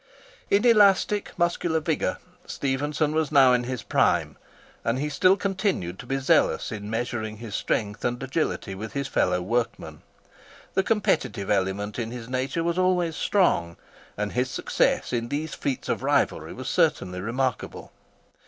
In 0.49 0.65
elastic 0.65 1.29
muscular 1.37 1.79
vigour, 1.79 2.17
Stephenson 2.47 3.13
was 3.13 3.31
now 3.31 3.53
in 3.53 3.65
his 3.65 3.83
prime, 3.83 4.35
and 4.83 4.97
he 4.97 5.09
still 5.09 5.37
continued 5.37 5.99
to 5.99 6.07
be 6.07 6.17
zealous 6.17 6.71
in 6.71 6.89
measuring 6.89 7.37
his 7.37 7.53
strength 7.53 8.03
and 8.03 8.23
agility 8.23 8.73
with 8.73 8.93
his 8.93 9.07
fellow 9.07 9.43
workmen. 9.43 10.01
The 10.73 10.81
competitive 10.81 11.51
element 11.51 11.99
in 11.99 12.09
his 12.09 12.27
nature 12.27 12.63
was 12.63 12.79
always 12.79 13.15
strong; 13.15 13.77
and 14.17 14.31
his 14.31 14.49
success 14.49 15.13
in 15.13 15.29
these 15.29 15.53
feats 15.53 15.87
of 15.87 16.01
rivalry 16.01 16.53
was 16.53 16.67
certainly 16.67 17.21
remarkable. 17.21 17.91